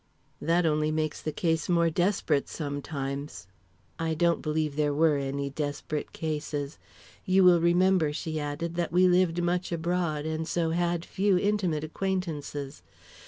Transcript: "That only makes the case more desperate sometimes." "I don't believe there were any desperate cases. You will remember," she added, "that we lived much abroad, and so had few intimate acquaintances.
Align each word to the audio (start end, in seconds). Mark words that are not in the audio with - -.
"That 0.41 0.65
only 0.65 0.89
makes 0.89 1.21
the 1.21 1.31
case 1.31 1.69
more 1.69 1.91
desperate 1.91 2.49
sometimes." 2.49 3.45
"I 3.99 4.15
don't 4.15 4.41
believe 4.41 4.75
there 4.75 4.95
were 4.95 5.17
any 5.17 5.51
desperate 5.51 6.11
cases. 6.11 6.79
You 7.23 7.43
will 7.43 7.61
remember," 7.61 8.11
she 8.11 8.39
added, 8.39 8.73
"that 8.77 8.91
we 8.91 9.07
lived 9.07 9.43
much 9.43 9.71
abroad, 9.71 10.25
and 10.25 10.47
so 10.47 10.71
had 10.71 11.05
few 11.05 11.37
intimate 11.37 11.83
acquaintances. 11.83 12.81